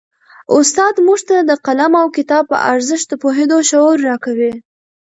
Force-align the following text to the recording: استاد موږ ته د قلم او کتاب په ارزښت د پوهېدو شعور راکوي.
استاد 0.57 0.95
موږ 1.05 1.19
ته 1.29 1.35
د 1.49 1.51
قلم 1.65 1.93
او 2.01 2.07
کتاب 2.17 2.43
په 2.51 2.57
ارزښت 2.71 3.05
د 3.09 3.13
پوهېدو 3.21 3.57
شعور 3.69 3.97
راکوي. 4.09 4.53